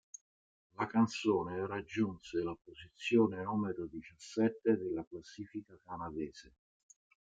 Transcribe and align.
La 0.79 0.87
canzone 0.87 1.67
raggiunse 1.67 2.39
la 2.41 2.57
posizione 2.59 3.43
numero 3.43 3.85
diciassette 3.85 4.75
della 4.75 5.05
classifica 5.07 5.77
canadese. 5.85 6.53